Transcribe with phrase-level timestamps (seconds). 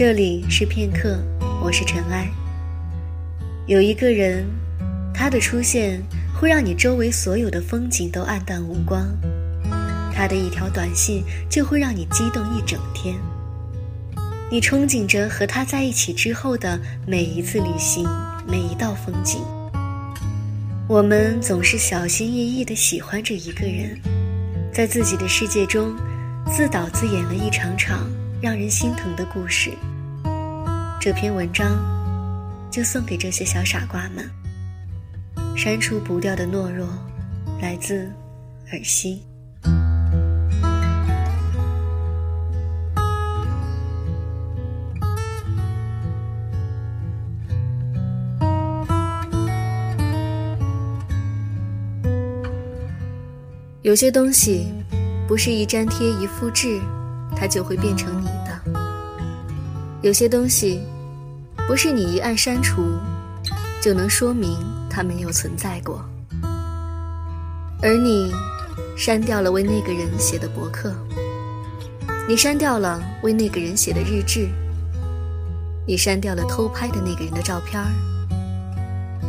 [0.00, 1.22] 这里是片刻，
[1.62, 2.26] 我是尘埃。
[3.66, 4.46] 有一个人，
[5.12, 6.02] 他的出现
[6.34, 9.06] 会让你周围所有的风景都黯淡无光，
[10.10, 13.14] 他的一条短信就会让你激动一整天。
[14.50, 18.08] 你憧憬着和他在一起之后的每一次旅行，
[18.48, 19.42] 每一道风景。
[20.88, 24.00] 我们总是小心翼翼地喜欢着一个人，
[24.72, 25.94] 在自己的世界中，
[26.50, 28.10] 自导自演了一场场
[28.42, 29.70] 让人心疼的故事。
[30.98, 31.78] 这篇文章
[32.70, 34.28] 就送给这些小傻瓜们。
[35.56, 36.88] 删除不掉的懦弱，
[37.60, 38.10] 来自
[38.72, 39.22] 尔西。
[53.82, 54.72] 有些东西，
[55.26, 56.80] 不是一粘贴一复制，
[57.36, 58.29] 它就会变成你；
[60.02, 60.80] 有些东西，
[61.68, 62.82] 不是你一按删除，
[63.82, 66.02] 就能说明它没有存在过。
[67.82, 68.32] 而你，
[68.96, 70.94] 删掉了为那个人写的博客，
[72.26, 74.48] 你删掉了为那个人写的日志，
[75.86, 77.88] 你删掉了偷拍的那个人的照片儿。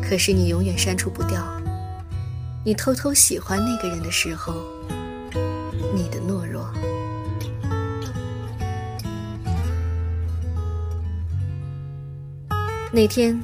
[0.00, 1.44] 可是你永远删除不掉。
[2.64, 4.54] 你偷偷喜欢那个人的时候，
[5.92, 6.70] 你的懦弱。
[12.94, 13.40] 那天，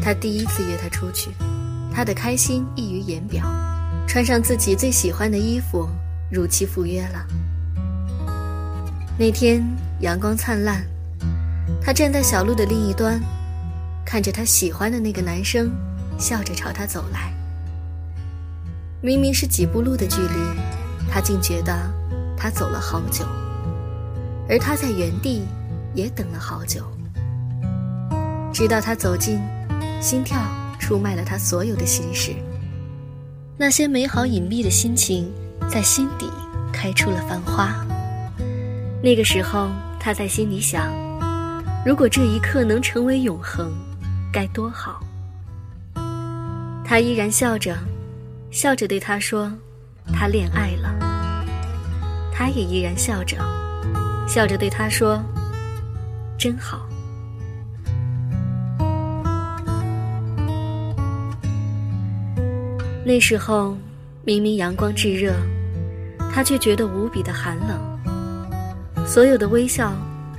[0.00, 1.32] 他第一次约她出去，
[1.92, 3.44] 他的开心溢于言表，
[4.06, 5.88] 穿上自己最喜欢的衣服，
[6.30, 7.26] 如期赴约了。
[9.18, 9.60] 那天
[9.98, 10.86] 阳光灿烂，
[11.82, 13.20] 他站在小路的另一端，
[14.06, 15.72] 看着他喜欢的那个男生，
[16.16, 17.34] 笑着朝他走来。
[19.00, 21.76] 明明是几步路的距离，他竟觉得
[22.36, 23.24] 他走了好久，
[24.48, 25.42] 而他在原地
[25.94, 26.84] 也等了好久。
[28.54, 29.40] 直到他走近，
[30.00, 30.40] 心跳
[30.78, 32.32] 出卖了他所有的心事，
[33.56, 35.28] 那些美好隐秘的心情
[35.68, 36.30] 在心底
[36.72, 37.84] 开出了繁花。
[39.02, 40.86] 那个时候，他在心里想：
[41.84, 43.72] 如果这一刻能成为永恒，
[44.32, 45.00] 该多好。
[46.84, 47.76] 他依然笑着。
[48.52, 49.52] 笑着对他说
[50.14, 50.94] ：“他恋爱了。”
[52.32, 53.36] 他也依然笑着，
[54.28, 55.20] 笑着对他说
[56.38, 56.86] ：“真好。”
[63.06, 63.76] 那时候
[64.24, 65.34] 明明阳光炙热，
[66.32, 69.06] 他却觉得无比的寒冷。
[69.06, 69.92] 所有的微笑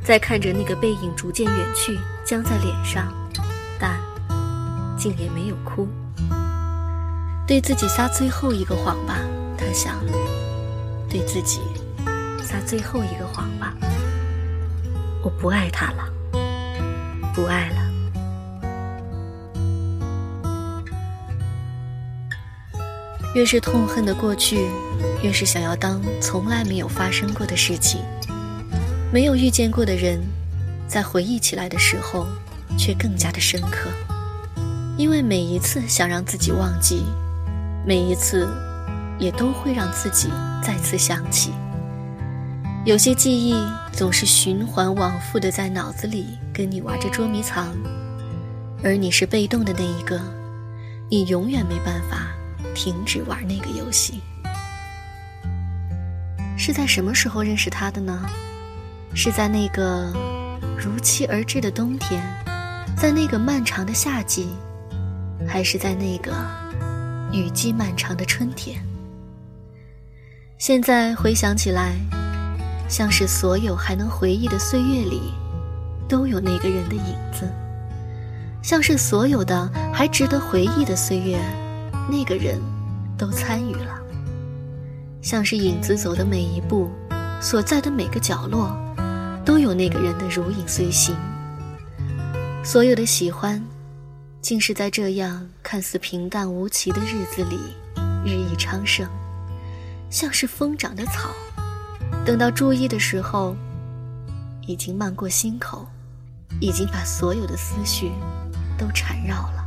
[0.04, 1.96] 在看着那个背影逐渐远去，
[2.26, 3.14] 僵在脸上，
[3.80, 4.02] 但
[4.98, 5.88] 竟也没有哭。
[7.46, 9.20] 对自己撒最后一个谎吧，
[9.56, 10.00] 他想。
[11.08, 11.62] 对自己
[12.42, 13.76] 撒最后一个谎吧。
[15.24, 16.10] 我不爱他了，
[17.36, 17.85] 不爱了。
[23.36, 24.66] 越是痛恨的过去，
[25.22, 28.00] 越是想要当从来没有发生过的事情。
[29.12, 30.22] 没有遇见过的人，
[30.88, 32.26] 在回忆起来的时候，
[32.78, 33.90] 却更加的深刻。
[34.98, 37.04] 因为每一次想让自己忘记。
[37.86, 38.48] 每一次，
[39.20, 40.30] 也都会让自己
[40.64, 41.52] 再次想起。
[42.86, 43.54] 有些记忆
[43.92, 47.76] 总是循环往复的在脑子里跟你玩着捉迷藏，
[48.82, 50.22] 而你是被动的那一个，
[51.10, 52.25] 你永远没办法
[52.76, 54.22] 停止玩那个游戏。
[56.56, 58.24] 是在什么时候认识他的呢？
[59.16, 60.14] 是在那个
[60.78, 62.22] 如期而至的冬天，
[62.96, 64.50] 在那个漫长的夏季，
[65.48, 66.32] 还是在那个？
[67.32, 68.82] 雨季漫长的春天，
[70.58, 71.96] 现在回想起来，
[72.88, 75.34] 像是所有还能回忆的岁月里，
[76.08, 77.46] 都有那个人的影子；
[78.62, 81.38] 像是所有的还值得回忆的岁月，
[82.10, 82.62] 那个人
[83.18, 83.96] 都参与了；
[85.22, 86.90] 像是影子走的每一步，
[87.42, 88.78] 所在的每个角落，
[89.44, 91.16] 都有那个人的如影随形。
[92.64, 93.62] 所有的喜欢。
[94.42, 97.58] 竟是在这样看似平淡无奇的日子里，
[98.24, 99.10] 日益昌盛，
[100.12, 101.32] 像是疯长的草。
[102.24, 103.56] 等到注意的时候，
[104.68, 105.88] 已经漫过心口，
[106.62, 108.12] 已经把所有的思绪
[108.78, 109.65] 都缠绕了。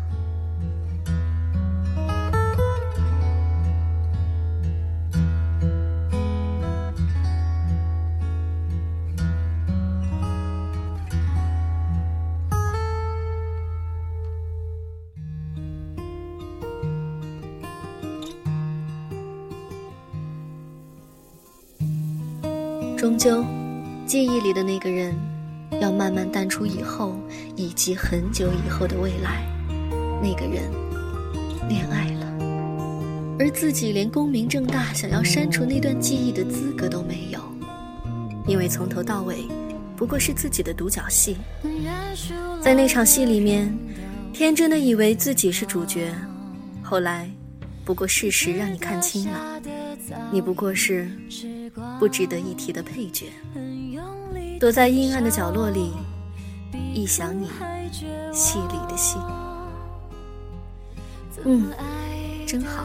[22.98, 23.44] 终究，
[24.06, 25.14] 记忆里的那个人，
[25.80, 27.16] 要慢慢淡出以后，
[27.54, 29.46] 以及很久以后的未来，
[30.20, 30.68] 那个人
[31.68, 32.26] 恋爱了，
[33.38, 37.38] 而自己连光明正大想要删除那段记忆的资格都没有，
[38.48, 39.46] 因为从头到尾，
[39.96, 41.36] 不过是自己的独角戏。
[42.60, 43.72] 在那场戏里面，
[44.32, 46.12] 天真的以为自己是主角，
[46.82, 47.30] 后来，
[47.84, 49.62] 不过事实让你看清了，
[50.32, 51.08] 你不过是
[51.98, 53.26] 不值得一提的配角。
[54.60, 55.92] 躲在阴暗的角落里，
[56.92, 57.48] 一想你，
[58.32, 59.16] 戏里的戏。
[61.44, 61.70] 嗯，
[62.46, 62.84] 真好。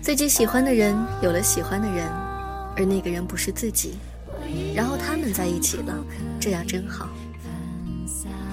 [0.00, 2.06] 自己喜欢的人有了喜欢的人，
[2.76, 3.94] 而那个人不是自己，
[4.74, 5.94] 然后他们在一起了，
[6.38, 7.08] 这样真好。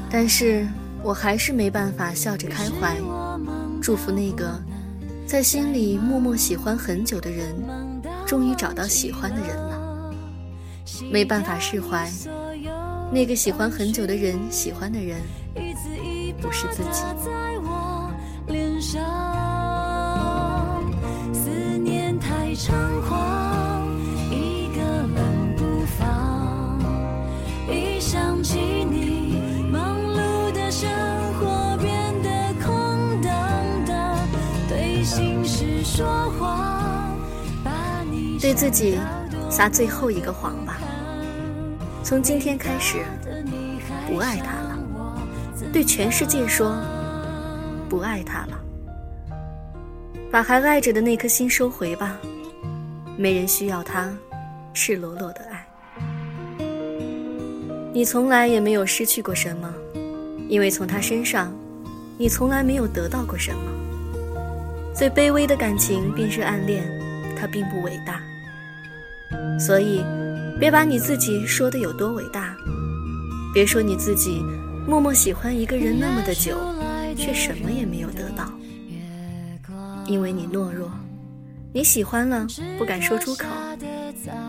[0.10, 0.68] 但是
[1.04, 2.98] 我还是没办法笑着开怀，
[3.82, 4.58] 祝福那个
[5.26, 7.56] 在心里默默喜欢很久的人，
[8.32, 10.10] 终于找到喜欢的人了。
[11.12, 12.10] 没办法释怀，
[13.12, 15.20] 那个喜欢很久的人，喜欢的人
[16.40, 17.04] 不是自己。
[21.34, 21.50] 思
[21.80, 22.72] 念太猖
[23.06, 23.21] 狂，
[38.42, 38.98] 对自己。
[39.52, 40.78] 撒最后一个谎吧。
[42.04, 43.00] 从今天开始，
[44.08, 44.80] 不爱他了。
[45.74, 46.74] 对全世界说，
[47.90, 48.58] 不爱他了。
[50.32, 52.18] 把还爱着的那颗心收回吧。
[53.18, 54.10] 没人需要他
[54.74, 55.68] 赤裸裸的爱。
[57.94, 59.70] 你从来也没有失去过什么，
[60.48, 61.54] 因为从他身上，
[62.18, 63.62] 你从来没有得到过什么。
[64.96, 66.90] 最卑微的感情便是暗恋，
[67.38, 68.22] 它并不伟大。
[69.60, 70.04] 所以，
[70.60, 72.56] 别把你自己说的有多伟大，
[73.54, 74.44] 别说你自己
[74.88, 76.58] 默默喜欢一个人那么的久，
[77.16, 78.52] 却什么也没有得到，
[80.06, 80.92] 因为你懦弱，
[81.74, 82.48] 你喜欢了
[82.78, 83.46] 不敢说出口，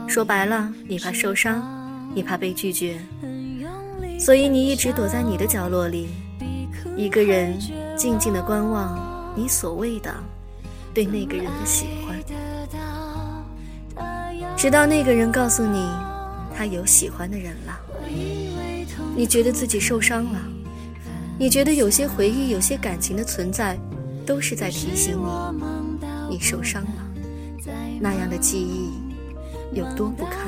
[0.09, 1.63] 说白了，你怕受伤，
[2.15, 2.99] 你怕被拒绝，
[4.19, 6.09] 所以你一直躲在你的角落里，
[6.97, 7.59] 一个人
[7.97, 10.15] 静静的观望你所谓的
[10.95, 12.19] 对那个人的喜欢。
[14.63, 15.91] 直到那个人告诉你，
[16.57, 17.77] 他有喜欢的人了，
[19.17, 20.39] 你觉得自己受伤了，
[21.37, 23.77] 你觉得有些回忆、有些感情的存在，
[24.25, 27.03] 都是在提醒你，你受伤了，
[27.99, 28.93] 那样的记忆
[29.77, 30.47] 有多不堪。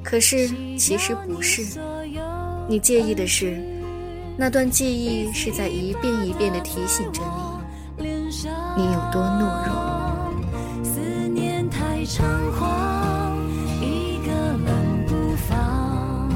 [0.00, 1.80] 可是其实不是，
[2.68, 3.60] 你介意的是，
[4.36, 7.20] 那段记忆是在一遍一遍地提醒着
[7.96, 9.77] 你，你有多懦弱。
[12.08, 12.24] 猖
[12.58, 13.36] 狂，
[13.82, 16.26] 一个人不放。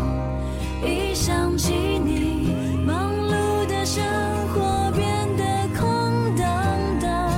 [0.84, 2.54] 一想起你，
[2.84, 4.04] 忙碌的生
[4.52, 5.44] 活变得
[5.80, 6.46] 空荡
[7.00, 7.32] 荡。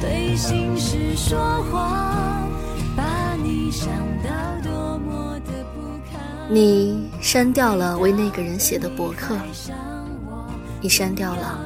[0.00, 2.48] 对心事说谎，
[2.96, 3.88] 把你想
[4.22, 4.30] 到
[4.62, 5.80] 多么的不
[6.12, 6.20] 堪。
[6.48, 9.36] 你删掉了为那个人写的博客，
[10.80, 11.58] 你删掉了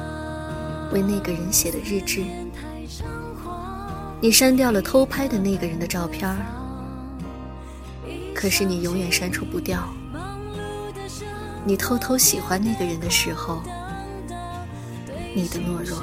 [0.91, 2.23] 为那个人写的日志。
[4.25, 6.35] 你删掉了偷拍的那个人的照片儿，
[8.33, 9.87] 可是你永远删除不掉
[11.63, 13.61] 你偷偷喜欢那个人的时候，
[15.35, 16.01] 你的懦弱，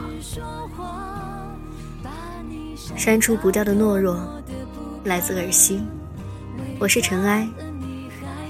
[2.97, 4.16] 删除不掉的懦弱，
[5.02, 5.82] 来自尔西。
[6.78, 7.44] 我是尘埃，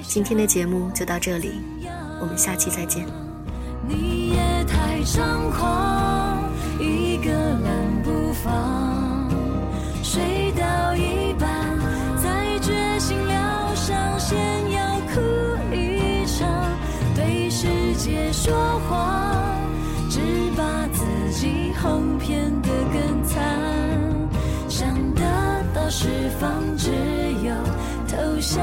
[0.07, 1.51] 今天的节目就到这里，
[2.21, 3.07] 我们下期再见。
[3.89, 6.45] 你也太猖狂，
[6.79, 7.82] 一个人
[26.43, 26.91] 方，只
[27.45, 27.55] 有
[28.09, 28.59] 投降；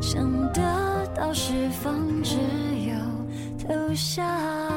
[0.00, 0.62] 想得
[1.14, 2.36] 到释放，只
[2.86, 2.96] 有
[3.68, 4.71] 投降。